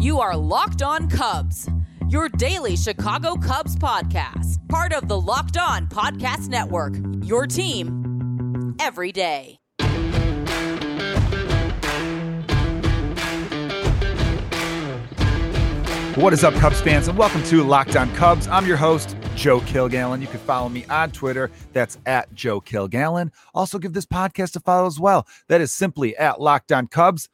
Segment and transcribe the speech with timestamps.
[0.00, 1.68] You are Locked On Cubs,
[2.08, 6.94] your daily Chicago Cubs podcast, part of the Locked On Podcast Network.
[7.22, 9.58] Your team every day.
[16.14, 18.48] What is up, Cubs fans, and welcome to Locked On Cubs.
[18.48, 20.22] I'm your host, Joe Kilgallon.
[20.22, 21.50] You can follow me on Twitter.
[21.74, 23.32] That's at Joe Kilgallon.
[23.54, 25.26] Also, give this podcast a follow as well.
[25.48, 27.28] That is simply at Locked On Cubs.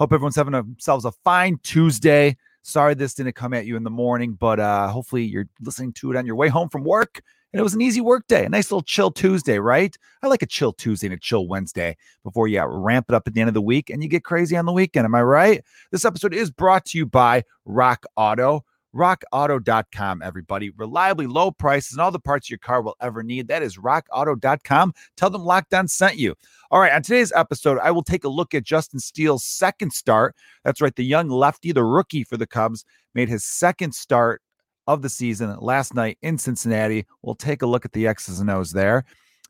[0.00, 2.34] Hope everyone's having themselves a fine Tuesday.
[2.62, 6.10] Sorry this didn't come at you in the morning, but uh, hopefully you're listening to
[6.10, 7.20] it on your way home from work.
[7.52, 9.94] And it was an easy work day, a nice little chill Tuesday, right?
[10.22, 13.34] I like a chill Tuesday and a chill Wednesday before you ramp it up at
[13.34, 15.04] the end of the week and you get crazy on the weekend.
[15.04, 15.62] Am I right?
[15.92, 20.70] This episode is brought to you by Rock Auto rockauto.com, everybody.
[20.70, 23.48] Reliably low prices and all the parts your car will ever need.
[23.48, 24.94] That is rockauto.com.
[25.16, 26.34] Tell them Locked On sent you.
[26.70, 30.34] All right, on today's episode, I will take a look at Justin Steele's second start.
[30.64, 32.84] That's right, the young lefty, the rookie for the Cubs,
[33.14, 34.42] made his second start
[34.86, 37.06] of the season last night in Cincinnati.
[37.22, 39.04] We'll take a look at the X's and O's there.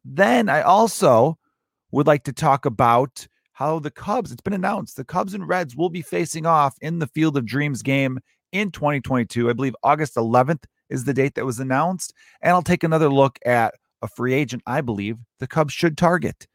[0.05, 1.39] Then I also
[1.93, 5.77] would like to talk about how the Cubs, it's been announced, the Cubs and Reds
[5.77, 8.19] will be facing off in the Field of Dreams game
[8.53, 9.51] in 2022.
[9.51, 12.13] I believe August 11th is the date that was announced.
[12.43, 16.47] And I'll take another look at a free agent I believe the Cubs should target.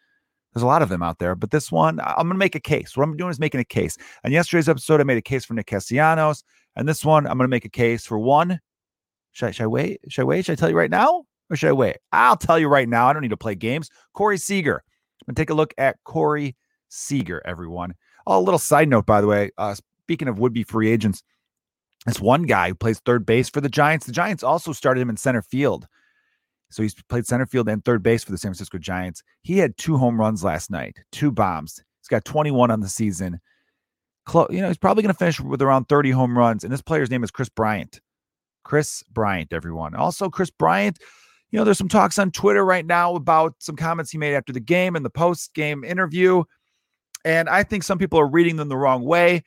[0.53, 2.61] There's a lot of them out there, but this one, I'm going to make a
[2.61, 2.95] case.
[2.95, 3.97] What I'm doing is making a case.
[4.23, 6.43] On yesterday's episode, I made a case for Nick Castellanos.
[6.77, 8.59] And this one, I'm going to make a case for one.
[9.33, 9.99] Should I, should I wait?
[10.07, 10.45] Should I wait?
[10.45, 11.25] Should I tell you right now?
[11.49, 11.97] Or should I wait?
[12.13, 13.07] I'll tell you right now.
[13.07, 13.89] I don't need to play games.
[14.13, 14.75] Corey Seager.
[14.75, 16.55] I'm going to take a look at Corey
[16.87, 17.93] Seager, everyone.
[18.25, 19.51] Oh, a little side note, by the way.
[19.57, 21.21] Uh, speaking of would be free agents,
[22.05, 24.05] this one guy who plays third base for the Giants.
[24.05, 25.87] The Giants also started him in center field.
[26.69, 29.23] So he's played center field and third base for the San Francisco Giants.
[29.41, 31.81] He had two home runs last night, two bombs.
[32.01, 33.39] He's got 21 on the season.
[34.25, 36.63] Close, you know, he's probably going to finish with around 30 home runs.
[36.63, 38.01] And this player's name is Kris Bryant.
[38.63, 39.95] Kris Bryant, everyone.
[39.95, 40.99] Also, Kris Bryant,
[41.51, 44.51] you know, there's some talks on Twitter right now about some comments he made after
[44.51, 46.43] the game and the post game interview.
[47.23, 49.43] And I think some people are reading them the wrong way.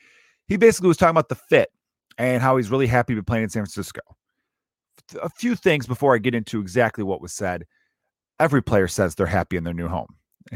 [0.47, 1.71] He basically was talking about the fit
[2.19, 4.01] and how he's really happy to be playing in San Francisco.
[5.23, 7.65] A few things before I get into exactly what was said.
[8.41, 10.15] Every player says they're happy in their new home.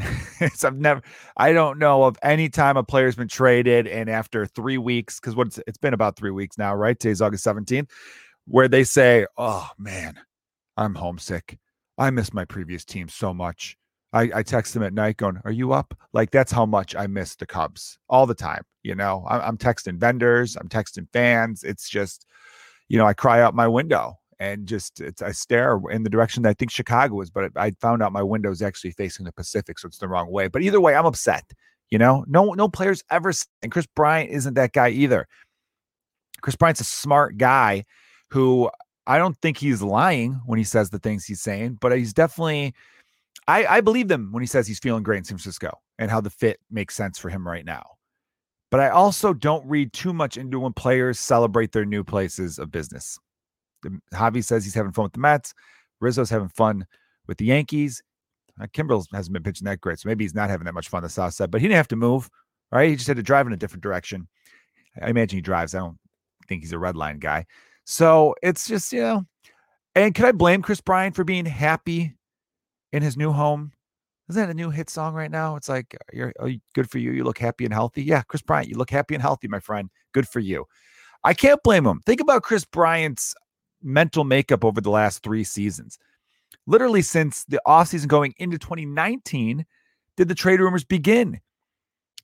[0.63, 1.01] I've never,
[1.37, 5.35] I don't know of any time a player's been traded and after three weeks, because
[5.35, 6.99] what it's been about three weeks now, right?
[6.99, 7.89] Today's August 17th,
[8.45, 10.19] where they say, Oh man,
[10.77, 11.57] I'm homesick.
[11.97, 13.77] I miss my previous team so much.
[14.13, 15.97] I, I text them at night going, Are you up?
[16.13, 18.63] Like, that's how much I miss the Cubs all the time.
[18.83, 21.63] You know, I, I'm texting vendors, I'm texting fans.
[21.63, 22.25] It's just,
[22.89, 26.49] you know, I cry out my window and just I stare in the direction that
[26.49, 29.79] I think Chicago is, but I found out my window is actually facing the Pacific,
[29.79, 30.47] so it's the wrong way.
[30.47, 31.51] But either way, I'm upset.
[31.89, 33.31] You know, no no players ever
[33.61, 35.27] and Kris Bryant isn't that guy either.
[36.41, 37.85] Kris Bryant's a smart guy
[38.31, 38.69] who
[39.05, 42.73] I don't think he's lying when he says the things he's saying, but he's definitely
[43.47, 46.21] I, I believe them when he says he's feeling great in San Francisco and how
[46.21, 47.83] the fit makes sense for him right now.
[48.71, 52.71] But I also don't read too much into when players celebrate their new places of
[52.71, 53.19] business.
[54.13, 55.53] Javi says he's having fun with the Mets.
[55.99, 56.85] Rizzo's having fun
[57.27, 58.01] with the Yankees.
[58.59, 61.03] Uh, Kimbrel hasn't been pitching that great, so maybe he's not having that much fun
[61.03, 61.51] the south side.
[61.51, 62.29] But he didn't have to move,
[62.71, 62.89] right?
[62.89, 64.27] He just had to drive in a different direction.
[65.01, 65.73] I imagine he drives.
[65.73, 65.97] I don't
[66.47, 67.45] think he's a red line guy.
[67.85, 69.25] So it's just you know.
[69.95, 72.15] And can I blame Kris Bryant for being happy
[72.93, 73.73] in his new home.
[74.29, 75.57] Isn't that a new hit song right now?
[75.57, 77.11] It's like you're oh, good for you.
[77.11, 78.03] You look happy and healthy.
[78.03, 79.89] Yeah, Kris Bryant, you look happy and healthy, my friend.
[80.13, 80.65] Good for you.
[81.25, 82.01] I can't blame him.
[82.05, 83.35] Think about Kris Bryant's
[83.81, 85.99] mental makeup over the last three seasons.
[86.65, 89.65] Literally since the offseason going into 2019,
[90.15, 91.41] did the trade rumors begin.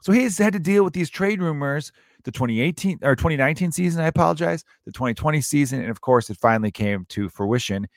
[0.01, 1.91] So he's had to deal with these trade rumors
[2.23, 6.71] the 2018 or 2019 season, I apologize, the 2020 season, and of course it finally
[6.71, 7.87] came to fruition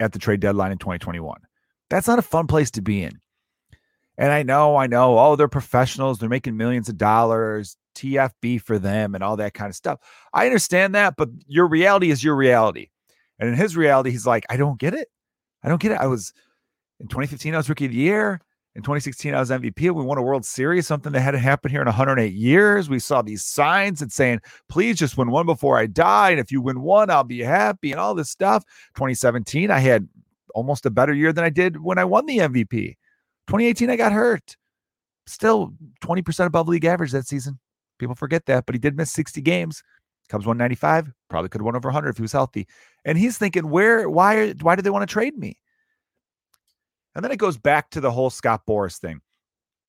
[0.00, 1.40] at the trade deadline in 2021.
[1.90, 3.20] That's not a fun place to be in.
[4.16, 6.18] And I know, I know, oh, they're professionals.
[6.18, 10.00] They're making millions of dollars, TFB for them, and all that kind of stuff.
[10.34, 12.88] I understand that, but your reality is your reality.
[13.38, 15.08] And in his reality, he's like, I don't get it.
[15.62, 15.98] I don't get it.
[16.00, 16.32] I was
[17.00, 18.40] in 2015, I was rookie of the year.
[18.74, 19.80] In 2016, I was MVP.
[19.80, 22.88] We won a World Series, something that hadn't happened here in 108 years.
[22.88, 26.30] We saw these signs and saying, please just win one before I die.
[26.30, 28.64] And if you win one, I'll be happy and all this stuff.
[28.94, 30.06] 2017, I had
[30.54, 32.96] almost a better year than I did when I won the MVP.
[33.46, 34.56] 2018, I got hurt.
[35.26, 35.72] Still
[36.02, 37.58] 20% above league average that season.
[37.98, 39.82] People forget that, but he did miss 60 games.
[40.28, 42.66] Cubs 195, probably could have won over 100 if he was healthy.
[43.04, 45.58] And he's thinking, where, why, why do they want to trade me?
[47.14, 49.20] And then it goes back to the whole Scott Boras thing,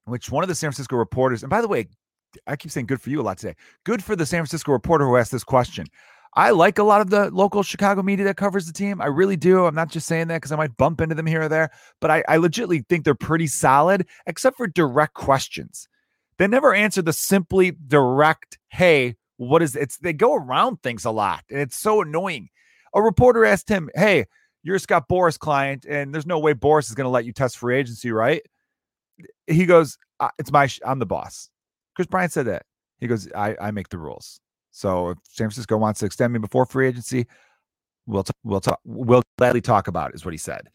[0.06, 1.88] which one of the San Francisco reporters, and by the way,
[2.48, 3.56] I keep saying good for you a lot today.
[3.86, 5.88] Good for the San Francisco reporter who asked this question.
[6.36, 9.02] I like a lot of the local Chicago media that covers the team.
[9.02, 9.66] I really do.
[9.66, 12.12] I'm not just saying that because I might bump into them here or there, but
[12.12, 15.88] I, I legitimately think they're pretty solid, except for direct questions.
[16.38, 21.12] They never answer the simply direct, hey, what is it's they go around things a
[21.12, 22.50] lot, and it's so annoying.
[22.94, 24.26] A reporter asked him, Hey,
[24.64, 27.32] you're a Scott Boras client, and there's no way Boras is going to let you
[27.32, 28.42] test free agency, right?
[29.48, 29.98] He goes,
[30.38, 31.50] It's my, sh- I'm the boss.
[31.96, 32.66] Kris Bryant said that.
[33.00, 34.42] He goes, I, I make the rules.
[34.80, 37.28] So if San Francisco wants to extend me before free agency,
[38.08, 40.70] we'll t- we'll talk we'll gladly talk about it, is what he said.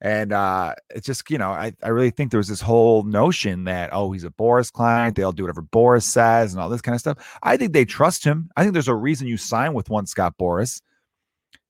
[0.00, 3.62] And uh it's just, you know, I, I really think there was this whole notion
[3.64, 6.96] that, oh, he's a Boras client, they'll do whatever Boras says and all this kind
[6.96, 7.38] of stuff.
[7.44, 8.50] I think they trust him.
[8.56, 10.82] I think there's a reason you sign with one Scott Boras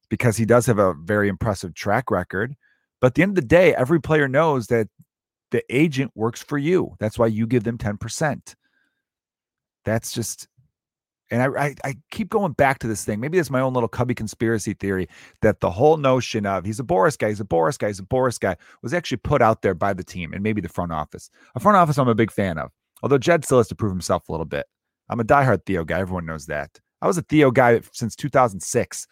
[0.09, 2.57] because he does have a very impressive track record.
[3.01, 4.89] But at the end of the day, every player knows that
[5.51, 6.97] the agent works for you.
[6.99, 8.55] That's why you give them 10%.
[9.85, 10.49] That's just
[11.35, 13.19] and I, I, I keep going back to this thing.
[13.19, 15.09] Maybe it's my own little cubby conspiracy theory
[15.43, 18.05] that the whole notion of he's a Boras guy, he's a Boras guy, he's a
[18.05, 21.31] Boras guy was actually put out there by the team and maybe the front office.
[21.57, 22.71] A front office I'm a big fan of.
[23.03, 24.67] Although Jed still has to prove himself a little bit.
[25.09, 25.99] I'm a diehard Theo guy.
[25.99, 26.79] Everyone knows that.
[27.03, 29.09] I was a Theo guy since 2006.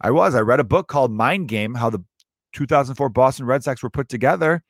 [0.00, 0.34] I was.
[0.34, 2.02] I read a book called Mind Game: How the
[2.54, 4.62] 2004 Boston Red Sox were put together,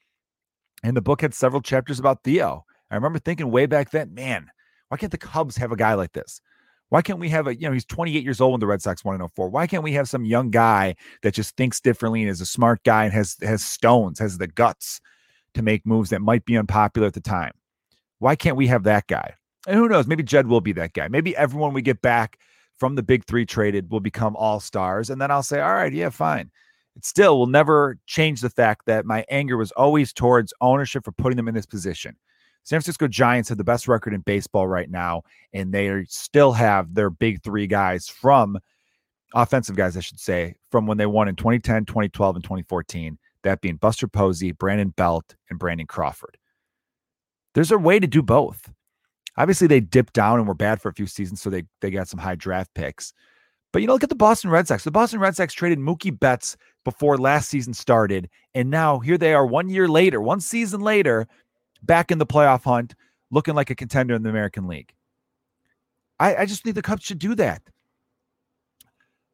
[0.83, 2.65] and the book had several chapters about Theo.
[2.91, 4.49] I remember thinking way back then, man,
[4.89, 6.41] why can't the Cubs have a guy like this?
[6.88, 9.05] Why can't we have a, you know, he's 28 years old when the Red Sox
[9.05, 9.49] won in 04.
[9.49, 12.83] Why can't we have some young guy that just thinks differently and is a smart
[12.85, 15.00] guy and has has stones, has the guts
[15.55, 17.53] to make moves that might be unpopular at the time?
[18.19, 19.35] Why can't we have that guy?
[19.67, 20.06] And who knows?
[20.06, 21.09] Maybe Jed will be that guy.
[21.09, 22.38] Maybe everyone we get back
[22.79, 25.11] from the big three traded will become all stars.
[25.11, 26.50] And then I'll say, all right, yeah, fine.
[26.94, 31.12] It still will never change the fact that my anger was always towards ownership for
[31.12, 32.17] putting them in this position.
[32.67, 35.23] San Francisco Giants have the best record in baseball right now,
[35.53, 38.59] and they still have their big three guys from
[39.37, 43.19] offensive guys, I should say, from when they won in 2010, 2012, and 2014.
[43.45, 46.37] That being Buster Posey, Brandon Belt, and Brandon Crawford.
[47.55, 48.69] There's a way to do both.
[49.37, 52.09] Obviously, they dipped down and were bad for a few seasons, so they they got
[52.09, 53.13] some high draft picks.
[53.73, 54.83] But you know, look at the Boston Red Sox.
[54.83, 59.35] The Boston Red Sox traded Mookie Betts before last season started, and now here they
[59.35, 61.29] are, one year later, one season later,
[61.82, 62.94] back in the playoff hunt,
[63.31, 64.94] looking like a contender in the American League.
[66.19, 67.62] I, I just think the Cubs should do that.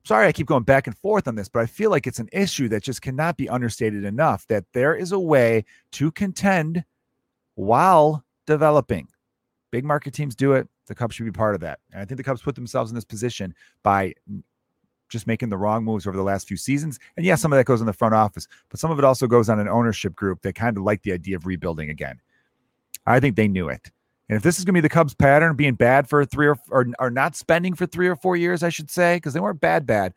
[0.04, 2.28] Sorry, I keep going back and forth on this, but I feel like it's an
[2.32, 6.84] issue that just cannot be understated enough that there is a way to contend
[7.54, 9.06] while developing.
[9.70, 10.68] Big market teams do it.
[10.86, 11.78] The Cubs should be part of that.
[11.92, 13.54] And I think the Cubs put themselves in this position
[13.84, 14.14] by
[15.08, 16.98] just making the wrong moves over the last few seasons.
[17.16, 19.28] And yeah, some of that goes in the front office, but some of it also
[19.28, 22.18] goes on an ownership group that kind of like the idea of rebuilding again.
[23.06, 23.90] I think they knew it.
[24.28, 26.56] And if this is going to be the Cubs pattern, being bad for three or,
[26.70, 29.60] or, or not spending for three or four years, I should say, because they weren't
[29.60, 30.14] bad, bad,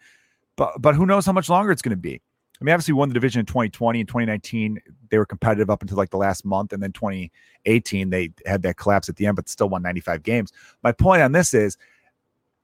[0.56, 2.22] but, but who knows how much longer it's going to be.
[2.62, 4.80] I mean, obviously, won the division in 2020 and 2019.
[5.10, 8.78] They were competitive up until like the last month, and then 2018 they had that
[8.78, 10.54] collapse at the end, but still won 95 games.
[10.82, 11.78] My point on this is,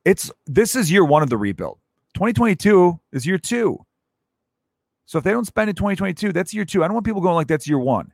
[0.05, 1.77] it's this is year one of the rebuild.
[2.13, 3.85] 2022 is year two.
[5.05, 6.83] So if they don't spend in 2022, that's year two.
[6.83, 8.13] I don't want people going like that's year one.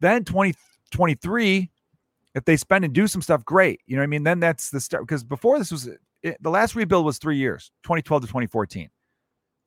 [0.00, 0.54] Then 20
[0.90, 1.70] 23,
[2.34, 3.80] if they spend and do some stuff, great.
[3.86, 4.22] You know what I mean?
[4.24, 5.06] Then that's the start.
[5.06, 5.88] Because before this was
[6.22, 8.90] it, the last rebuild was three years, 2012 to 2014.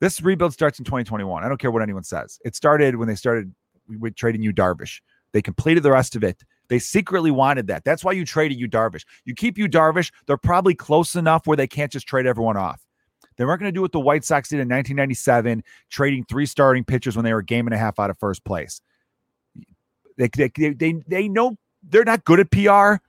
[0.00, 1.44] This rebuild starts in 2021.
[1.44, 2.38] I don't care what anyone says.
[2.44, 3.54] It started when they started
[3.88, 5.00] with trading Yu Darvish.
[5.32, 6.42] They completed the rest of it.
[6.68, 7.84] They secretly wanted that.
[7.84, 9.04] That's why you traded Yu Darvish.
[9.24, 12.80] You keep Yu Darvish, they're probably close enough where they can't just trade everyone off.
[13.36, 16.84] They weren't going to do what the White Sox did in 1997, trading three starting
[16.84, 18.80] pitchers when they were a game and a half out of first place.
[20.16, 23.02] They, they, they, they know they're not good at PR,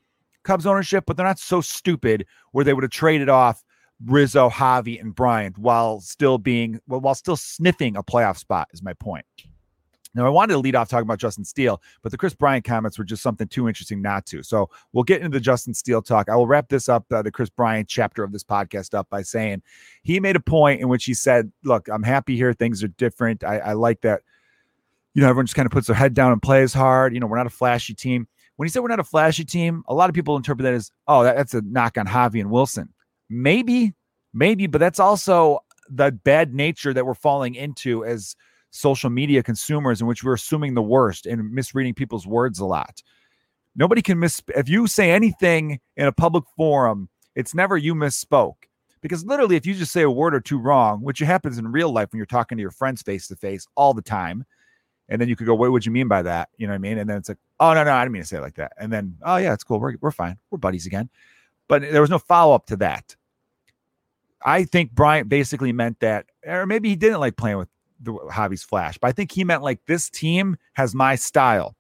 [0.44, 3.64] Cubs ownership, but they're not so stupid where they would have traded off
[4.06, 8.68] Rizzo, Javi, and Bryant while still being well, while still sniffing a playoff spot.
[8.74, 9.26] Is my point.
[10.14, 12.98] Now, I wanted to lead off talking about Justin Steele, but the Kris Bryant comments
[12.98, 14.44] were just something too interesting not to.
[14.44, 16.30] So we'll get into the Justin Steele talk.
[16.30, 19.24] I will wrap this up, uh, the Kris Bryant chapter of this podcast up by
[19.24, 19.62] saying
[20.04, 22.54] he made a point in which he said, Look, I'm happy here.
[22.54, 23.44] Things are different.
[23.44, 24.22] I, I like that
[25.16, 27.14] you know, everyone just kind of puts their head down and plays hard.
[27.14, 28.28] You know, we're not a flashy team.
[28.58, 30.92] When he said we're not a flashy team, a lot of people interpret that as,
[31.08, 32.90] oh, that, that's a knock on Javi and Willson.
[33.30, 33.94] Maybe,
[34.34, 38.36] maybe, but that's also the bad nature that we're falling into as
[38.72, 43.02] social media consumers, in which we're assuming the worst and misreading people's words a lot.
[43.74, 44.42] Nobody can miss.
[44.50, 48.56] If you say anything in a public forum, it's never you misspoke.
[49.02, 51.92] Because literally, if you just say a word or two wrong, which happens in real
[51.92, 54.46] life when you're talking to your friends face to face all the time,
[55.10, 56.50] and then you could go, what would you mean by that?
[56.58, 56.98] You know what I mean?
[56.98, 58.74] And then it's like, oh no, no, I didn't mean to say it like that.
[58.80, 59.80] And then, oh yeah, it's cool.
[59.80, 60.38] We're we're fine.
[60.50, 61.10] We're buddies again.
[61.68, 63.16] But there was no follow up to that.
[64.44, 67.70] I think Bryant basically meant that, or maybe he didn't like playing with
[68.00, 71.76] the Javi's flash, but I think he meant like this team has my style.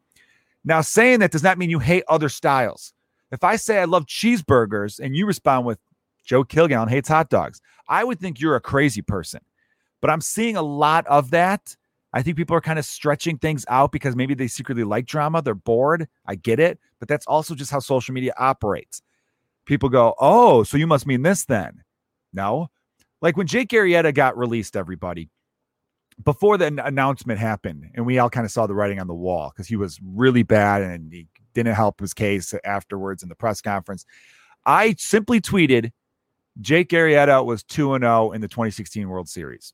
[0.63, 2.93] Now, saying that does not mean you hate other styles.
[3.31, 5.77] If I say I love cheeseburgers and you respond with
[6.23, 9.41] Joe Kilgallon hates hot dogs, I would think you're a crazy person.
[10.01, 11.75] But I'm seeing a lot of that.
[12.15, 15.41] I think people are kind of stretching things out because maybe they secretly like drama.
[15.41, 16.07] They're bored.
[16.25, 16.79] I get it.
[16.99, 19.01] But that's also just how social media operates.
[19.65, 21.83] People go, oh, so you must mean this then.
[22.31, 22.69] No.
[23.21, 25.29] Like when Jake Arrieta got released, everybody,
[26.23, 29.51] before the announcement happened, and we all kind of saw the writing on the wall
[29.53, 33.61] because he was really bad and he didn't help his case afterwards in the press
[33.61, 34.05] conference.
[34.65, 35.91] I simply tweeted
[36.61, 39.73] Jake Arrieta was 2 0 in the 2016 World Series.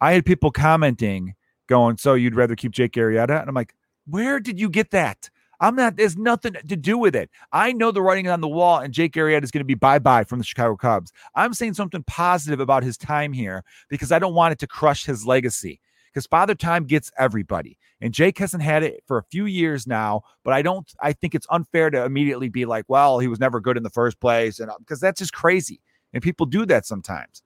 [0.00, 1.34] I had people commenting,
[1.66, 3.40] going, So you'd rather keep Jake Arrieta?
[3.40, 3.74] And I'm like,
[4.06, 5.30] Where did you get that?
[5.60, 7.30] I'm not, there's nothing to do with it.
[7.52, 9.98] I know the writing on the wall, and Jake Arrieta is going to be bye
[9.98, 11.12] bye from the Chicago Cubs.
[11.34, 15.06] I'm saying something positive about his time here because I don't want it to crush
[15.06, 15.80] his legacy.
[16.12, 17.76] Because Father Time gets everybody.
[18.00, 21.34] And Jake hasn't had it for a few years now, but I don't, I think
[21.34, 24.58] it's unfair to immediately be like, well, he was never good in the first place.
[24.58, 25.80] And um, because that's just crazy.
[26.14, 27.42] And people do that sometimes.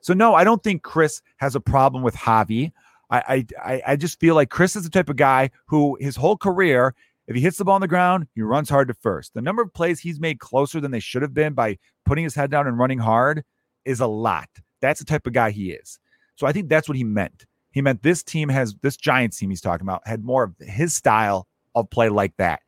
[0.00, 2.72] So, no, I don't think Kris has a problem with Javi.
[3.10, 6.36] I, I, I just feel like Kris is the type of guy who his whole
[6.36, 6.94] career
[7.30, 9.34] if he hits the ball on the ground, he runs hard to first.
[9.34, 12.34] The number of plays he's made closer than they should have been by putting his
[12.34, 13.44] head down and running hard
[13.84, 14.48] is a lot.
[14.80, 16.00] That's the type of guy he is.
[16.34, 17.46] So I think that's what he meant.
[17.70, 20.92] He meant this team has this Giants team he's talking about had more of his
[20.92, 22.62] style of play like that.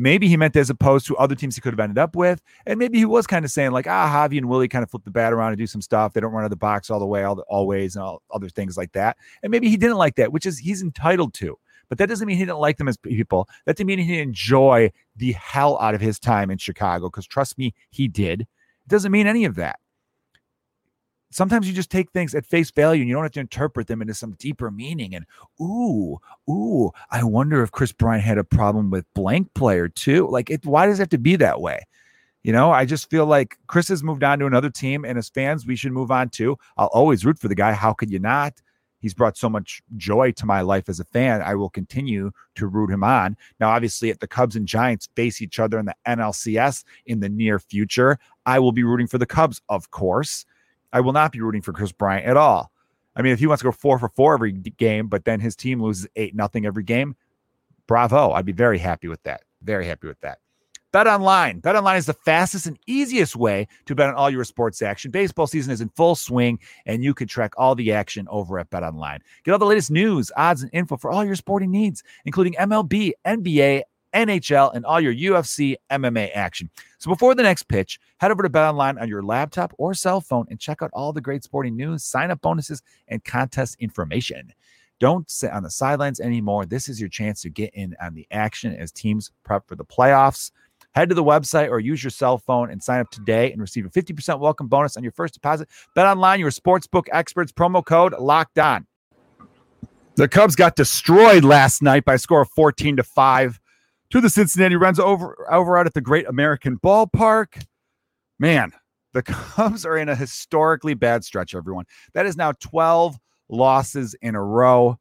[0.00, 2.40] Maybe he meant as opposed to other teams he could have ended up with.
[2.64, 5.04] And maybe he was kind of saying, like, ah, Javi and Willie kind of flip
[5.04, 6.14] the bat around and do some stuff.
[6.14, 8.22] They don't run out of the box all the way, all the, always, and all
[8.32, 9.18] other things like that.
[9.42, 11.58] And maybe he didn't like that, which is he's entitled to.
[11.90, 13.46] But that doesn't mean he didn't like them as people.
[13.66, 17.10] That didn't mean he didn't enjoy the hell out of his time in Chicago.
[17.10, 18.40] Because trust me, he did.
[18.40, 19.80] It doesn't mean any of that.
[21.30, 24.02] Sometimes you just take things at face value and you don't have to interpret them
[24.02, 25.14] into some deeper meaning.
[25.14, 25.24] And
[25.60, 26.18] ooh,
[26.48, 30.26] ooh, I wonder if Kris Bryant had a problem with blank player too.
[30.28, 31.86] Like, it, why does it have to be that way?
[32.42, 35.28] You know, I just feel like Kris has moved on to another team, and as
[35.28, 36.56] fans, we should move on too.
[36.78, 37.72] I'll always root for the guy.
[37.72, 38.54] How could you not?
[39.00, 41.42] He's brought so much joy to my life as a fan.
[41.42, 43.36] I will continue to root him on.
[43.58, 47.28] Now, obviously, if the Cubs and Giants face each other in the NLCS in the
[47.28, 50.44] near future, I will be rooting for the Cubs, of course.
[50.92, 52.70] I will not be rooting for Kris Bryant at all.
[53.16, 55.56] I mean, if he wants to go four for four every game, but then his
[55.56, 57.16] team loses eight nothing every game,
[57.86, 58.32] bravo.
[58.32, 59.42] I'd be very happy with that.
[59.62, 60.38] Very happy with that.
[60.92, 61.60] Bet online.
[61.60, 65.12] Bet online is the fastest and easiest way to bet on all your sports action.
[65.12, 68.70] Baseball season is in full swing, and you can track all the action over at
[68.70, 69.20] Bet Online.
[69.44, 73.12] Get all the latest news, odds, and info for all your sporting needs, including MLB,
[73.24, 73.82] NBA,
[74.14, 76.70] NHL, and all your UFC MMA action.
[76.98, 80.20] So before the next pitch, head over to Bet Online on your laptop or cell
[80.20, 84.52] phone and check out all the great sporting news, sign up bonuses, and contest information.
[84.98, 86.66] Don't sit on the sidelines anymore.
[86.66, 89.84] This is your chance to get in on the action as teams prep for the
[89.84, 90.50] playoffs.
[90.92, 93.86] Head to the website or use your cell phone and sign up today and receive
[93.86, 95.68] a 50% welcome bonus on your first deposit.
[95.94, 98.86] Bet online, your sportsbook experts, promo code locked on.
[100.16, 103.59] The Cubs got destroyed last night by a score of 14 to 5
[104.10, 107.64] to the Cincinnati Reds over, over out at the Great American Ballpark.
[108.38, 108.72] Man,
[109.12, 111.84] the Cubs are in a historically bad stretch, everyone.
[112.14, 113.16] That is now 12
[113.48, 114.98] losses in a row,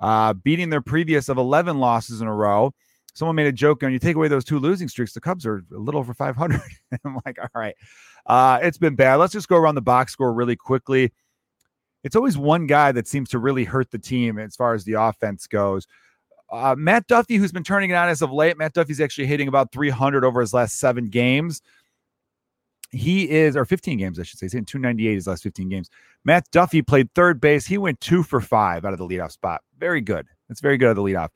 [0.00, 2.72] uh, beating their previous of 11 losses in a row
[3.18, 5.64] someone made a joke on you take away those two losing streaks, the Cubs are
[5.74, 6.60] a little over 500.
[7.04, 7.74] I'm like, all right,
[8.26, 9.16] uh, it's been bad.
[9.16, 11.12] Let's just go around the box score really quickly.
[12.04, 14.92] It's always one guy that seems to really hurt the team as far as the
[14.92, 15.88] offense goes.
[16.50, 19.48] Uh, Matt Duffy, who's been turning it on as of late, Matt Duffy's actually hitting
[19.48, 21.60] about 300 over his last seven games.
[22.90, 24.46] He is, or 15 games, I should say.
[24.46, 25.90] He's in 298 his last 15 games.
[26.24, 27.66] Matt Duffy played third base.
[27.66, 29.60] He went two for five out of the leadoff spot.
[29.78, 30.26] Very good.
[30.48, 31.28] That's very good of the leadoff.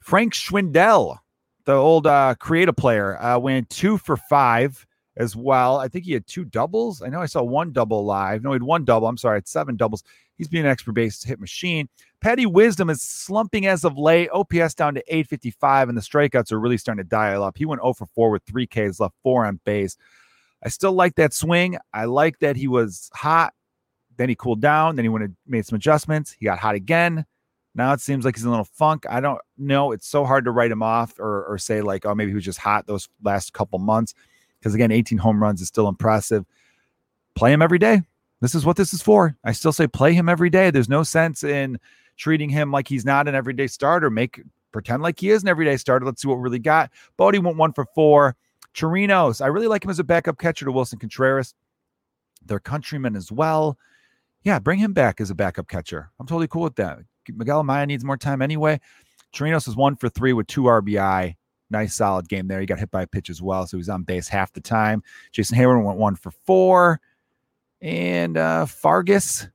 [0.00, 1.18] Frank Schwindel,
[1.64, 4.86] the old uh, creative player, uh, went two for five
[5.18, 5.78] as well.
[5.78, 7.02] I think he had two doubles.
[7.02, 8.42] I know I saw one double live.
[8.42, 9.08] No, he had one double.
[9.08, 10.04] I'm sorry, it's seven doubles.
[10.36, 11.88] He's being an expert base hit machine.
[12.20, 14.30] Patty Wisdom is slumping as of late.
[14.32, 17.58] OPS down to 855, and the strikeouts are really starting to dial up.
[17.58, 19.96] He went 0 for 4 with three Ks left, four on base.
[20.64, 21.76] I still like that swing.
[21.92, 23.52] I like that he was hot.
[24.16, 24.96] Then he cooled down.
[24.96, 26.34] Then he went and made some adjustments.
[26.38, 27.24] He got hot again.
[27.74, 29.04] Now it seems like he's in a little funk.
[29.08, 29.92] I don't know.
[29.92, 32.44] It's so hard to write him off or, or say, like, oh, maybe he was
[32.44, 34.14] just hot those last couple months.
[34.58, 36.44] Because again, 18 home runs is still impressive.
[37.34, 38.02] Play him every day.
[38.40, 39.36] This is what this is for.
[39.44, 40.70] I still say play him every day.
[40.70, 41.78] There's no sense in
[42.16, 44.10] treating him like he's not an everyday starter.
[44.10, 46.04] Make pretend like he is an everyday starter.
[46.04, 46.90] Let's see what we really got.
[47.16, 48.36] Bote went one for four.
[48.74, 51.54] Chirinos, I really like him as a backup catcher to Willson Contreras.
[52.44, 53.76] Their countryman as well.
[54.44, 56.10] Yeah, bring him back as a backup catcher.
[56.20, 56.98] I'm totally cool with that.
[57.28, 58.80] Miguel Amaya needs more time anyway.
[59.34, 61.34] Chirinos is one for three with two RBI.
[61.70, 62.60] Nice solid game there.
[62.60, 64.60] He got hit by a pitch as well, so he was on base half the
[64.60, 65.02] time.
[65.32, 67.00] Jason Heyward went one for four.
[67.80, 69.48] And uh Fargas,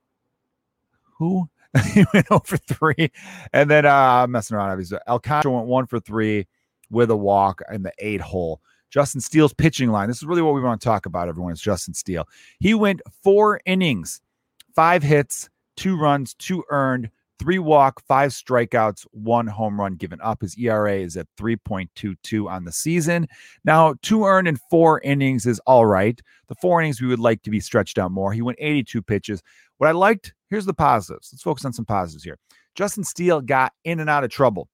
[1.18, 1.48] who
[1.92, 3.10] he went over three.
[3.52, 4.98] And then uh I'm messing around, obviously.
[5.08, 6.46] Alcantara went one for three
[6.90, 8.60] with a walk in the eight hole.
[8.90, 10.06] Justin Steele's pitching line.
[10.08, 11.52] This is really what we want to talk about, everyone.
[11.52, 12.28] Is Justin Steele.
[12.60, 14.20] He went four innings,
[14.72, 20.42] five hits, two runs, two earned, three walk, five strikeouts, one home run given up.
[20.42, 23.26] His ERA is at 3.22 on the season.
[23.64, 26.20] Now, two earned in four innings is all right.
[26.48, 28.32] The four innings we would like to be stretched out more.
[28.32, 29.42] He went 82 pitches.
[29.78, 31.30] What I liked, here's the positives.
[31.32, 32.38] Let's focus on some positives here.
[32.74, 34.68] Justin Steele got in and out of trouble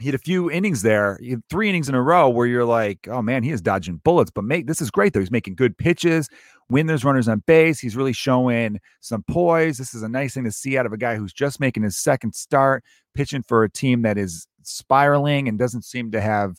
[0.00, 1.18] he had a few innings there,
[1.48, 4.30] three innings in a row where you're like, oh man, he is dodging bullets.
[4.30, 5.20] But make this is great though.
[5.20, 6.28] He's making good pitches.
[6.68, 9.78] When there's runners on base, he's really showing some poise.
[9.78, 11.96] This is a nice thing to see out of a guy who's just making his
[11.96, 16.56] second start, pitching for a team that is spiraling and doesn't seem to have,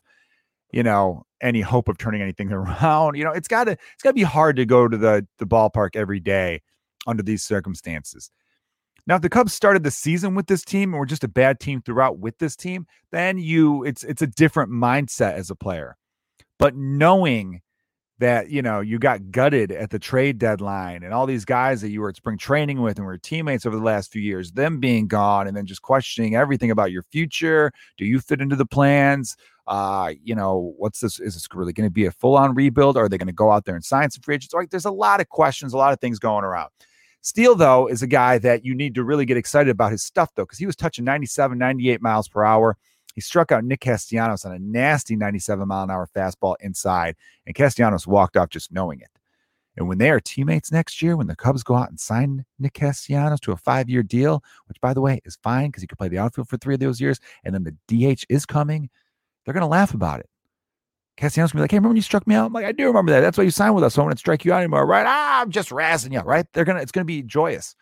[0.71, 3.15] you know, any hope of turning anything around.
[3.15, 6.19] You know, it's gotta it's gotta be hard to go to the the ballpark every
[6.19, 6.61] day
[7.07, 8.29] under these circumstances.
[9.07, 11.59] Now, if the Cubs started the season with this team and were just a bad
[11.59, 15.97] team throughout with this team, then you it's it's a different mindset as a player.
[16.57, 17.61] But knowing
[18.19, 21.89] that you know you got gutted at the trade deadline and all these guys that
[21.89, 24.79] you were at spring training with and were teammates over the last few years them
[24.79, 27.71] being gone and then just questioning everything about your future.
[27.97, 29.35] Do you fit into the plans?
[29.67, 32.97] Uh you know what's this is this really going to be a full-on rebuild?
[32.97, 34.53] Are they going to go out there and sign some free agents?
[34.53, 36.69] Like there's a lot of questions a lot of things going around.
[37.25, 40.29] Steele, though, is a guy that you need to really get excited about his stuff,
[40.35, 42.77] though, because he was touching 97, 98 miles per hour.
[43.15, 47.15] He struck out Nick Castellanos on a nasty 97 mile an hour fastball inside,
[47.47, 49.09] and Castellanos walked off just knowing it.
[49.77, 52.73] And when they are teammates next year, when the Cubs go out and sign Nick
[52.73, 55.97] Castellanos to a five year deal, which by the way is fine because he could
[55.97, 58.89] play the outfield for three of those years, and then the DH is coming,
[59.43, 60.29] they're going to laugh about it.
[61.17, 62.47] Castellanos gonna be like, hey, remember when you struck me out?
[62.47, 63.21] I'm like, I do remember that.
[63.21, 63.93] That's why you signed with us.
[63.93, 65.05] So I want to strike you out anymore, right?
[65.07, 66.45] Ah, I'm just razzing you, right?
[66.51, 67.75] They're gonna, it's gonna be joyous.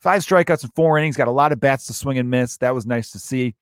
[0.00, 2.56] Five strikeouts in four innings, got a lot of bats to swing and miss.
[2.58, 3.54] That was nice to see.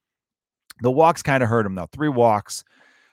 [0.82, 1.88] The walks kind of hurt him though.
[1.92, 2.64] Three walks.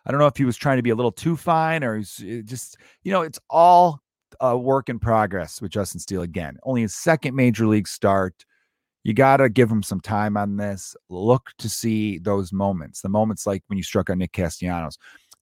[0.05, 2.15] I don't know if he was trying to be a little too fine or he's
[2.45, 3.99] just, you know, it's all
[4.39, 6.57] a work in progress with Justin Steele again.
[6.63, 8.45] Only his second major league start.
[9.03, 10.95] You got to give him some time on this.
[11.09, 14.97] Look to see those moments, the moments like when you struck on Nick Castellanos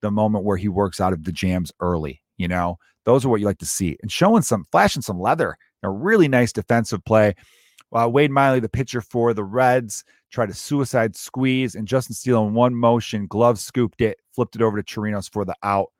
[0.05, 2.21] the moment where he works out of the jams early.
[2.37, 5.57] You know, those are what you like to see and showing some flashing some leather.
[5.83, 7.35] A really nice defensive play.
[7.91, 10.03] Uh, Wade Miley, the pitcher for the Reds,
[10.35, 14.61] tried a suicide squeeze, and Justin Steele in one motion, glove scooped it, flipped it
[14.61, 15.91] over to Chirinos for the out.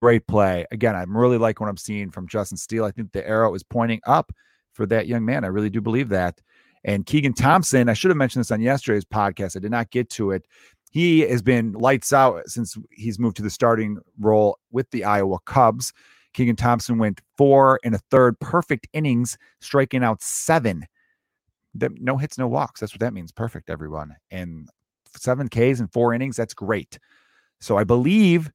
[0.00, 0.66] Great play.
[0.70, 2.84] Again, I'm really liking what I'm seeing from Justin Steele.
[2.84, 4.32] I think the arrow is pointing up
[4.72, 5.44] for that young man.
[5.44, 6.40] I really do believe that.
[6.84, 9.56] And Keegan Thompson, I should have mentioned this on yesterday's podcast.
[9.56, 10.46] I did not get to it
[10.90, 15.38] he has been lights out since he's moved to the starting role with the Iowa
[15.46, 15.92] Cubs.
[16.34, 20.84] Keegan Thompson went four and a third perfect innings, striking out seven.
[21.74, 22.80] No hits, no walks.
[22.80, 23.32] That's what that means.
[23.32, 24.16] Perfect, everyone.
[24.30, 24.68] And
[25.16, 26.36] seven Ks and four innings.
[26.36, 26.98] That's great.
[27.60, 28.50] So I believe,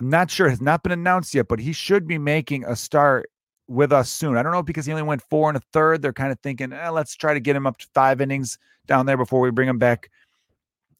[0.00, 3.30] I'm not sure, has not been announced yet, but he should be making a start
[3.66, 4.36] with us soon.
[4.36, 6.02] I don't know because he only went four and a third.
[6.02, 9.06] They're kind of thinking, eh, let's try to get him up to five innings down
[9.06, 10.10] there before we bring him back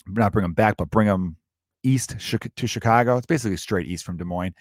[0.06, 1.36] not bring him back, but bring him
[1.82, 3.16] east to Chicago.
[3.16, 4.54] It's basically straight east from Des Moines.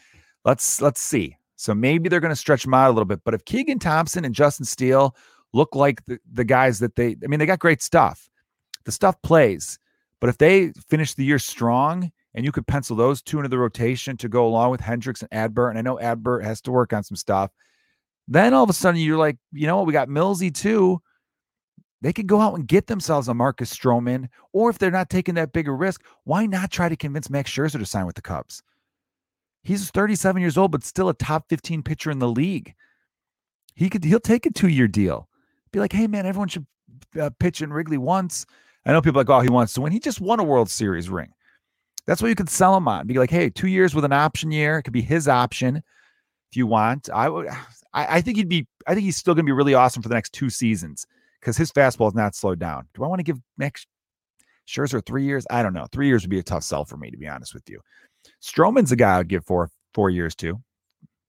[0.46, 1.38] Let's let's see.
[1.56, 3.22] So maybe they're going to stretch him out a little bit.
[3.24, 5.16] But if Keegan Thompson and Justin Steele
[5.54, 8.30] look like the, the guys that they, I mean, they got great stuff.
[8.86, 9.80] The stuff plays.
[10.20, 13.58] But if they finish the year strong and you could pencil those two into the
[13.58, 16.94] rotation to go along with Hendricks and Adbert, and I know Adbert has to work
[16.94, 17.52] on some stuff,
[18.28, 21.02] then all of a sudden you're like, you know what, we got Millsy too.
[22.02, 25.36] They could go out and get themselves a Marcus Stroman, or if they're not taking
[25.36, 28.62] that bigger risk, why not try to convince Max Scherzer to sign with the Cubs?
[29.64, 32.76] He's 37 years old, but still a top 15 pitcher in the league.
[33.76, 35.28] He could he'll take a two year deal.
[35.74, 36.66] Be like, hey man, everyone should
[37.20, 38.46] uh, pitch in Wrigley once.
[38.86, 39.92] I know people like, oh, he wants to win.
[39.92, 41.34] He just won a World Series ring.
[42.06, 43.08] That's what you could sell him on.
[43.08, 44.78] Be like, hey, two years with an option year.
[44.78, 47.10] It could be his option if you want.
[47.14, 47.48] I would.
[47.96, 48.68] I, I think he'd be.
[48.88, 51.06] I think he's still going to be really awesome for the next two seasons
[51.40, 52.88] because his fastball is not slowed down.
[52.96, 53.86] Do I want to give Max
[54.68, 55.46] Scherzer three years?
[55.52, 55.86] I don't know.
[55.92, 57.80] Three years would be a tough sell for me, to be honest with you.
[58.42, 60.60] Stroman's a guy I'd give four four years to.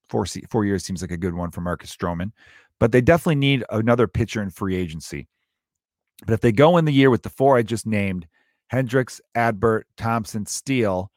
[0.09, 2.33] Four four years seems like a good one for Marcus Stroman,
[2.81, 5.29] but they definitely need another pitcher in free agency.
[6.27, 8.27] But if they go in the year with the four I just named,
[8.69, 11.11] Hendricks, Adbert, Thompson, Steele.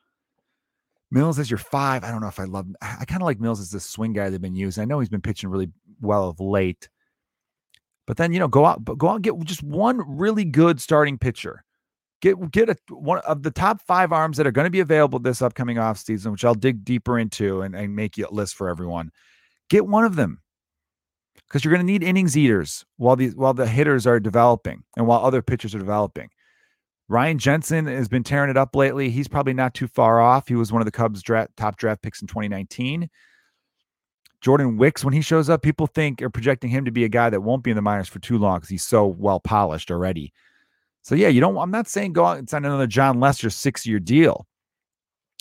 [1.09, 2.03] Mills is your five.
[2.03, 2.67] I don't know if I love.
[2.81, 4.81] I kind of like Mills as the swing guy they've been using.
[4.81, 6.89] I know he's been pitching really well of late,
[8.05, 10.81] but then you know go out, but go out and get just one really good
[10.81, 11.63] starting pitcher.
[12.21, 15.19] Get get a one of the top five arms that are going to be available
[15.19, 18.55] this upcoming off season, which I'll dig deeper into and, and make you a list
[18.55, 19.11] for everyone.
[19.69, 20.41] Get one of them
[21.47, 25.07] because you're going to need innings eaters while these while the hitters are developing and
[25.07, 26.29] while other pitchers are developing.
[27.09, 29.09] Ryan Jensen has been tearing it up lately.
[29.09, 30.49] He's probably not too far off.
[30.49, 33.09] He was one of the Cubs' draft, top draft picks in 2019.
[34.41, 37.29] Jordan Wicks, when he shows up, people think are projecting him to be a guy
[37.29, 40.33] that won't be in the minors for too long because he's so well polished already.
[41.01, 41.57] So yeah, you don't.
[41.57, 44.45] I'm not saying go out and sign another Jon Lester six year deal,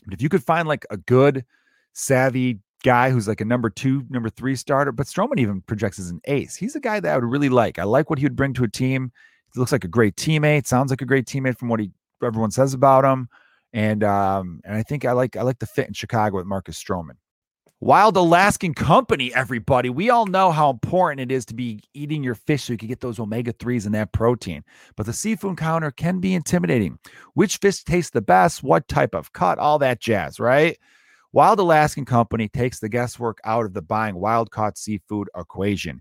[0.04, 1.44] but if you could find like a good,
[1.92, 6.08] savvy guy who's like a number two, number three starter, but Stroman even projects as
[6.08, 6.54] an ace.
[6.54, 7.80] He's a guy that I would really like.
[7.80, 9.10] I like what he would bring to a team.
[9.52, 10.68] He looks like a great teammate.
[10.68, 11.90] Sounds like a great teammate from what he
[12.24, 13.28] everyone says about him.
[13.72, 16.82] And um, and I think I like I like the fit in Chicago with Marcus
[16.82, 17.16] Stroman.
[17.80, 19.90] Wild Alaskan Company, everybody.
[19.90, 22.88] We all know how important it is to be eating your fish so you can
[22.88, 24.64] get those omega 3s and that protein.
[24.96, 26.98] But the seafood counter can be intimidating.
[27.34, 28.62] Which fish tastes the best?
[28.62, 29.58] What type of cut?
[29.58, 30.78] All that jazz, right?
[31.36, 36.00] Wild Alaskan Company takes the guesswork out of the buying wild caught seafood equation.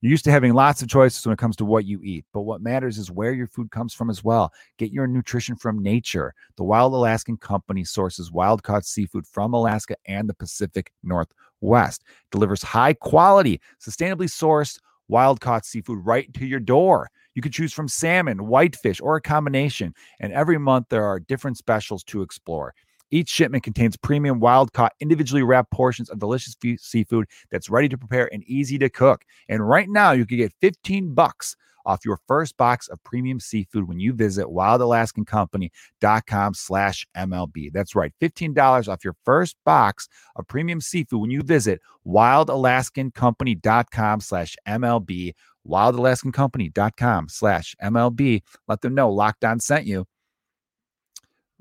[0.00, 2.42] You're used to having lots of choices when it comes to what you eat, but
[2.42, 4.52] what matters is where your food comes from as well.
[4.78, 6.32] Get your nutrition from nature.
[6.56, 12.62] The Wild Alaskan Company sources wild caught seafood from Alaska and the Pacific Northwest, delivers
[12.62, 17.10] high quality, sustainably sourced wild caught seafood right to your door.
[17.34, 19.92] You can choose from salmon, whitefish, or a combination.
[20.20, 22.74] And every month there are different specials to explore.
[23.10, 27.98] Each shipment contains premium wild caught, individually wrapped portions of delicious seafood that's ready to
[27.98, 29.22] prepare and easy to cook.
[29.48, 31.56] And right now, you can get 15 bucks
[31.88, 37.72] off your first box of premium seafood when you visit wildalaskancompany.com slash MLB.
[37.72, 44.54] That's right, $15 off your first box of premium seafood when you visit wildalaskancompany.com slash
[44.68, 45.32] MLB,
[45.66, 48.42] wildalaskancompany.com slash MLB.
[48.68, 50.04] Let them know Locked On sent you.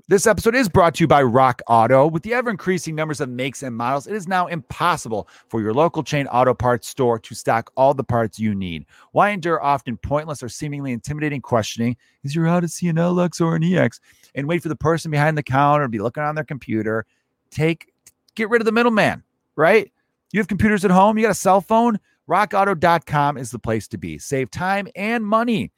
[0.09, 2.07] This episode is brought to you by Rock Auto.
[2.07, 5.73] With the ever increasing numbers of makes and models, it is now impossible for your
[5.73, 8.85] local chain auto parts store to stock all the parts you need.
[9.11, 11.97] Why endure often pointless or seemingly intimidating questioning?
[12.23, 13.99] Is your Odyssey an LX or an EX?
[14.33, 17.05] And wait for the person behind the counter to be looking on their computer.
[17.51, 17.91] Take,
[18.35, 19.23] get rid of the middleman,
[19.57, 19.91] right?
[20.31, 21.99] You have computers at home, you got a cell phone.
[22.29, 24.19] RockAuto.com is the place to be.
[24.19, 25.73] Save time and money.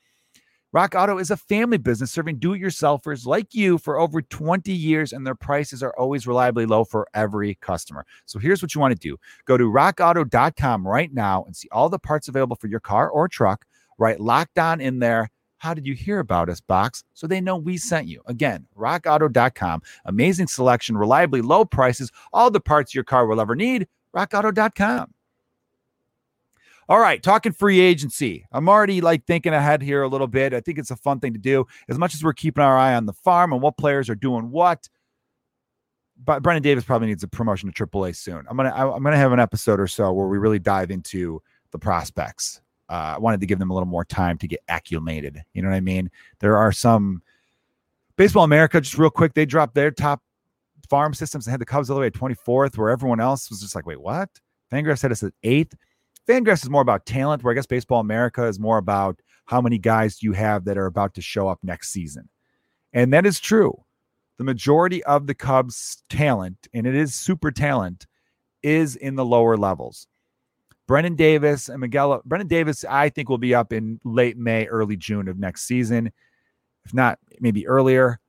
[0.72, 4.72] Rock Auto is a family business serving do it yourselfers like you for over 20
[4.72, 8.06] years, and their prices are always reliably low for every customer.
[8.28, 11.90] So here's what you want to do go to rockauto.com right now and see all
[11.90, 13.66] the parts available for your car or truck,
[13.98, 14.20] right?
[14.20, 15.32] Locked on in there.
[15.58, 18.22] How did you hear about us box so they know we sent you?
[18.28, 19.82] Again, rockauto.com.
[20.06, 23.88] Amazing selection, reliably low prices, all the parts your car will ever need.
[24.16, 25.16] rockauto.com.
[26.90, 28.48] All right, talking free agency.
[28.52, 30.56] I'm already like thinking ahead here a little bit.
[30.56, 31.68] I think it's a fun thing to do.
[31.88, 34.50] As much as we're keeping our eye on the farm and what players are doing
[34.50, 34.90] what,
[36.26, 38.44] but Brennen Davis probably needs a promotion to AAA soon.
[38.50, 41.78] I'm gonna I'm gonna have an episode or so where we really dive into the
[41.78, 42.60] prospects.
[42.90, 45.44] Uh, I wanted to give them a little more time to get acclimated.
[45.54, 46.10] You know what I mean?
[46.40, 47.22] There are some
[48.18, 48.82] baseball America.
[48.82, 50.24] Just real quick, they dropped their top
[50.90, 53.62] farm systems and had the Cubs all the way at 24th, where everyone else was
[53.62, 54.30] just like, wait, what?
[54.72, 55.76] Fangraphs had us at eighth.
[56.30, 59.80] Fangraphs is more about talent, where I guess Baseball America is more about how many
[59.80, 62.30] guys you have that are about to show up next season.
[62.94, 63.84] And that is true.
[64.38, 68.06] The majority of the Cubs' talent, and it is super talent,
[68.62, 70.06] is in the lower levels.
[70.88, 74.98] Brennen Davis and Miguel, Brennen Davis, I think will be up in late May, early
[74.98, 76.12] June of next season,
[76.86, 78.20] if not maybe earlier,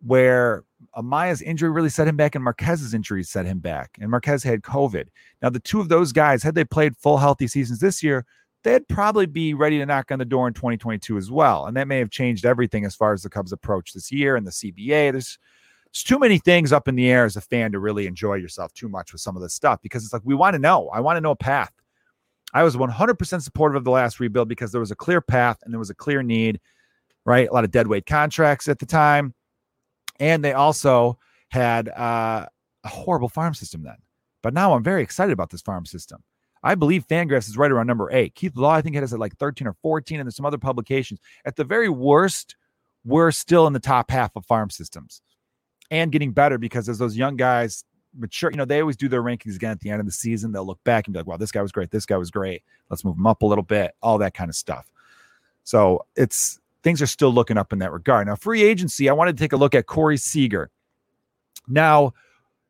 [0.00, 0.62] where
[0.96, 3.96] Amaya's injury really set him back, and Marquez's injury set him back.
[4.00, 5.08] And Marquez had COVID.
[5.40, 8.24] Now, the two of those guys, had they played full healthy seasons this year,
[8.62, 11.66] they'd probably be ready to knock on the door in 2022 as well.
[11.66, 14.46] And that may have changed everything as far as the Cubs approach this year and
[14.46, 15.12] the CBA.
[15.12, 15.38] There's
[15.92, 18.72] there's too many things up in the air as a fan to really enjoy yourself
[18.72, 20.88] too much with some of this stuff because it's like we want to know.
[20.88, 21.72] I want to know a path.
[22.54, 25.72] I was 100% supportive of the last rebuild because there was a clear path and
[25.72, 26.60] there was a clear need,
[27.26, 27.48] right?
[27.48, 29.34] A lot of dead weight contracts at the time
[30.20, 32.46] and they also had uh,
[32.84, 33.96] a horrible farm system then.
[34.42, 36.22] But now I'm very excited about this farm system.
[36.62, 38.34] I believe Fangraphs is right around number eight.
[38.34, 41.20] Keith Law, I think, has it like 13 or 14, and there's some other publications.
[41.44, 42.56] At the very worst,
[43.04, 45.22] we're still in the top half of farm systems
[45.90, 47.84] and getting better because as those young guys
[48.16, 50.52] mature, you know, they always do their rankings again at the end of the season.
[50.52, 51.90] They'll look back and be like, wow, this guy was great.
[51.90, 52.62] This guy was great.
[52.90, 54.90] Let's move him up a little bit, all that kind of stuff.
[55.64, 58.26] So it's things are still looking up in that regard.
[58.26, 60.70] Now, free agency, I wanted to take a look at Corey Seager.
[61.68, 62.12] Now,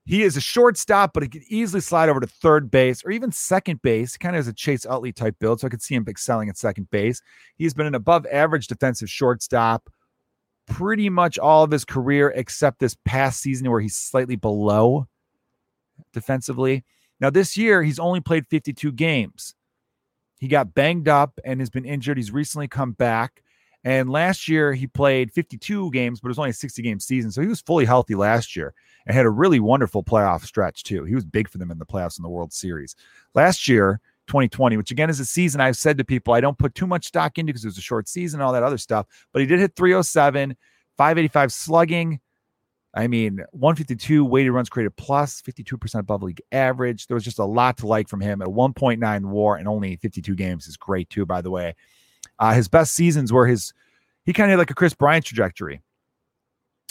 [0.05, 3.31] he is a shortstop, but he could easily slide over to third base or even
[3.31, 4.17] second base.
[4.17, 6.59] Kind of as a Chase Utley type build, so I could see him excelling at
[6.59, 7.23] second base.
[7.57, 9.89] He's been an above average defensive shortstop
[10.67, 15.07] pretty much all of his career, except this past season where he's slightly below
[16.13, 16.85] defensively.
[17.21, 19.55] Now, this year, he's only played 52 games.
[20.41, 22.17] He got banged up and has been injured.
[22.17, 23.43] He's recently come back.
[23.85, 27.33] And last year he played 52 games, but it was only a 60 game season.
[27.33, 28.75] So he was fully healthy last year
[29.07, 31.05] and had a really wonderful playoff stretch too.
[31.05, 32.95] He was big for them in the playoffs in the World Series.
[33.35, 36.75] Last year, 2020, which again is a season I've said to people I don't put
[36.75, 39.07] too much stock into because it was a short season and all that other stuff.
[39.33, 40.57] But he did hit 307,
[40.97, 42.21] 585 slugging.
[42.95, 47.07] I mean, 152 weighted runs created plus, 52% above league average.
[47.07, 50.35] There was just a lot to like from him at 1.9 war and only 52
[50.35, 51.75] games is great too, by the way.
[52.43, 53.73] Uh, his best seasons were his,
[54.25, 55.81] he kind of had like a Kris Bryant trajectory.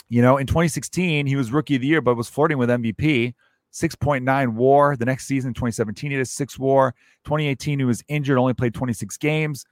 [0.08, 3.34] You know, in 2016, he was rookie of the year, but was flirting with MVP.
[3.74, 4.96] 6.9 war.
[4.96, 6.96] The next season, 2017, he had a six war.
[7.26, 9.66] 2018, he was injured, only played 26 games.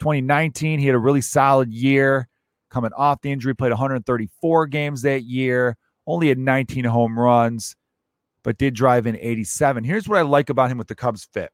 [0.00, 2.28] 2019, he had a really solid year
[2.70, 7.76] coming off the injury, played 134 games that year, only had 19 home runs,
[8.42, 9.84] but did drive in 87.
[9.84, 11.50] Here's what I like about him with the Cubs fit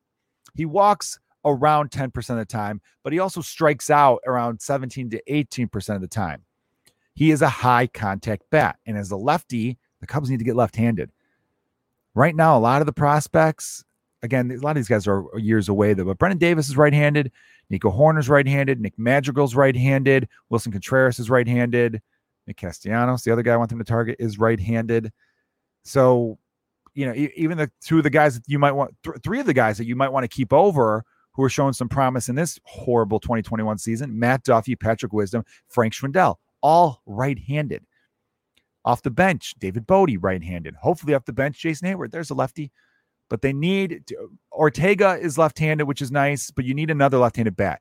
[0.56, 5.22] he walks around 10% of the time, but he also strikes out around 17 to
[5.28, 6.44] 18% of the time.
[7.14, 8.78] He is a high contact bat.
[8.86, 11.10] And as a lefty, the Cubs need to get left handed.
[12.14, 13.84] Right now, a lot of the prospects,
[14.22, 16.92] again, a lot of these guys are years away, though, but Brennen Davis is right
[16.92, 17.30] handed.
[17.68, 18.80] Nico Hoerner's right handed.
[18.80, 20.28] Nick Madrigal's right handed.
[20.50, 22.02] Willson Contreras is right handed.
[22.46, 25.12] Nick Castellanos, the other guy I want them to target, is right handed.
[25.84, 26.38] So,
[26.94, 29.46] you know, even the two of the guys that you might want, th- three of
[29.46, 32.34] the guys that you might want to keep over who are showing some promise in
[32.34, 37.84] this horrible 2021 season Matt Duffy, Patrick Wisdom, Frank Schwindel, all right handed.
[38.84, 40.74] Off the bench, David Bote, right handed.
[40.74, 42.12] Hopefully, off the bench, Jason Heyward.
[42.12, 42.72] There's a lefty.
[43.28, 47.18] But they need to, Ortega is left handed, which is nice, but you need another
[47.18, 47.80] left handed bat.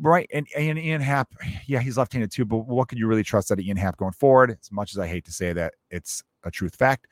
[0.00, 0.28] Right.
[0.32, 1.32] And, and Ian Happ,
[1.66, 3.98] yeah, he's left handed too, but what could you really trust out of Ian Happ
[3.98, 4.56] going forward?
[4.60, 7.06] As much as I hate to say that, it's a truth fact.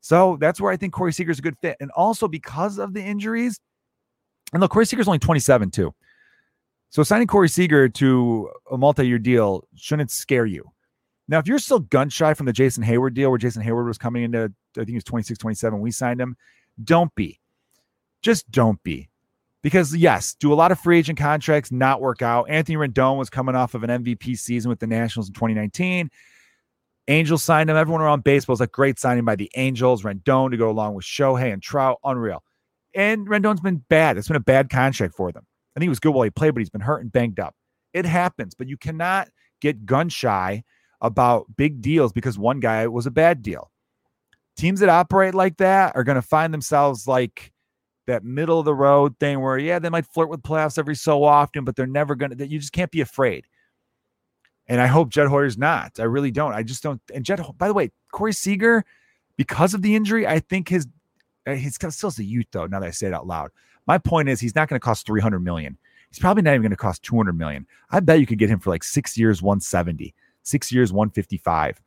[0.00, 1.76] So that's where I think Corey Seager's a good fit.
[1.80, 3.58] And also because of the injuries,
[4.54, 5.94] and look, Corey Seager's only 27 too.
[6.88, 10.70] So signing Corey Seager to a multi-year deal shouldn't scare you.
[11.26, 13.98] Now, if you're still gun shy from the Jason Heyward deal where Jason Heyward was
[13.98, 16.36] coming into, I think he was 26, 27, we signed him,
[16.82, 17.40] don't be.
[18.22, 19.08] Just don't be.
[19.62, 22.50] Because, yes, do a lot of free agent contracts not work out?
[22.50, 26.10] Anthony Rendon was coming off of an MVP season with the Nationals in 2019.
[27.08, 27.76] Angels signed him.
[27.76, 30.02] Everyone around baseball was like, great signing by the Angels.
[30.02, 31.98] Rendon to go along with Shohei and Trout.
[32.04, 32.42] Unreal.
[32.94, 34.16] And Rendon's been bad.
[34.16, 35.44] It's been a bad contract for them.
[35.74, 37.54] I think he was good while he played, but he's been hurt and banged up.
[37.92, 39.28] It happens, but you cannot
[39.60, 40.62] get gun shy
[41.00, 43.70] about big deals because one guy was a bad deal.
[44.56, 47.52] Teams that operate like that are going to find themselves like
[48.06, 51.24] that middle of the road thing where, yeah, they might flirt with playoffs every so
[51.24, 53.46] often, but they're never going to, you just can't be afraid.
[54.66, 55.98] And I hope Jed Hoyer's not.
[55.98, 56.54] I really don't.
[56.54, 57.00] I just don't.
[57.12, 58.84] And Jed, by the way, Corey Seager,
[59.36, 60.86] because of the injury, I think his
[61.46, 62.66] he's still a youth though.
[62.66, 63.50] Now that I say it out loud,
[63.86, 65.76] my point is he's not going to cost 300 million.
[66.08, 67.66] He's probably not even going to cost 200 million.
[67.90, 71.80] I bet you could get him for like six years, 170, six years, 155.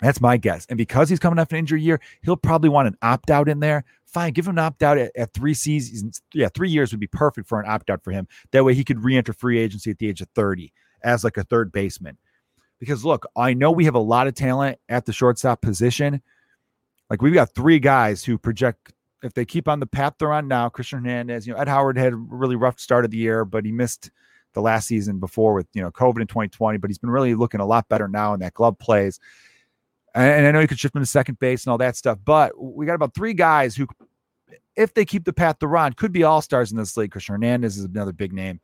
[0.00, 0.66] That's my guess.
[0.68, 3.60] And because he's coming off an injury year, he'll probably want an opt out in
[3.60, 3.84] there.
[4.06, 6.22] Fine, give him an opt out at, at, three seasons.
[6.32, 8.28] Yeah, three years would be perfect for an opt out for him.
[8.52, 10.72] That way he could re enter free agency at the age of 30
[11.02, 12.18] as like a third baseman.
[12.78, 16.22] Because look, I know we have a lot of talent at the shortstop position.
[17.10, 20.48] Like we've got three guys who project if they keep on the path they're on
[20.48, 23.44] now, Cristian Hernandez, you know, Ed Howard had a really rough start of the year,
[23.44, 24.10] but he missed
[24.52, 27.60] the last season before with, you know, COVID in 2020, but he's been really looking
[27.60, 29.18] a lot better now in that glove plays.
[30.14, 32.52] And I know you could shift him to second base and all that stuff, but
[32.56, 33.88] we got about three guys who,
[34.76, 37.10] if they keep the path they're on, could be all stars in this league.
[37.10, 38.60] Cristian Hernandez is another big name.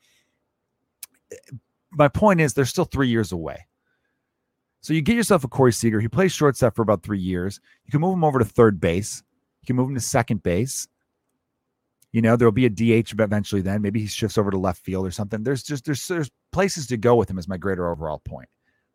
[1.90, 3.66] My point is, they're still three years away.
[4.80, 6.00] So you get yourself a Corey Seager.
[6.00, 7.60] He plays shortstop for about three years.
[7.84, 9.22] You can move him over to third base.
[9.62, 10.88] You can move him to second base.
[12.12, 13.60] You know, there'll be a DH eventually.
[13.62, 15.42] Then maybe he shifts over to left field or something.
[15.42, 17.38] There's just there's there's places to go with him.
[17.38, 18.48] Is my greater overall point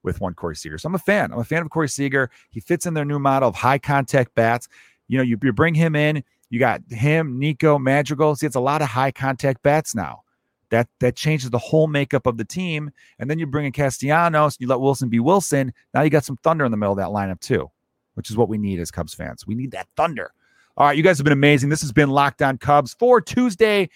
[0.04, 0.78] with one Corey Seager.
[0.78, 1.32] So I'm a fan.
[1.32, 2.30] I'm a fan of Corey Seager.
[2.50, 4.68] He fits in their new model of high contact bats.
[5.08, 6.24] You know, you, you bring him in.
[6.50, 8.36] You got him, Nico, Madrigal.
[8.36, 10.22] See, it's a lot of high contact bats now.
[10.70, 12.92] That that changes the whole makeup of the team.
[13.20, 15.72] And then you bring in Castellanos, and you let Willson be Willson.
[15.94, 17.70] Now you got some thunder in the middle of that lineup too,
[18.16, 19.46] which is what we need as Cubs fans.
[19.46, 20.32] We need that thunder.
[20.78, 21.70] All right, you guys have been amazing.
[21.70, 23.90] This has been Locked On Cubs for Tuesday,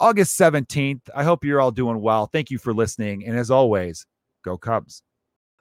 [0.00, 1.02] August 17th.
[1.14, 2.26] I hope you're all doing well.
[2.26, 3.26] Thank you for listening.
[3.26, 4.06] And as always,
[4.42, 5.02] go Cubs.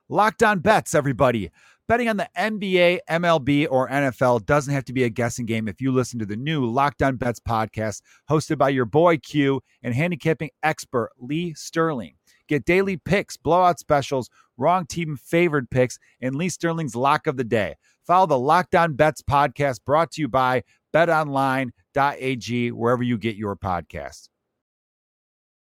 [0.07, 1.51] Locked on bets, everybody.
[1.89, 5.81] Betting on the NBA, MLB, or NFL doesn't have to be a guessing game if
[5.81, 9.93] you listen to the new Locked On Bets podcast hosted by your boy Q and
[9.93, 12.15] handicapping expert Lee Sterling.
[12.47, 17.43] Get daily picks, blowout specials, wrong team favored picks, and Lee Sterling's lock of the
[17.43, 17.75] day.
[18.07, 23.57] Follow the Locked On Bets podcast brought to you by betonline.ag, wherever you get your
[23.57, 24.29] podcasts.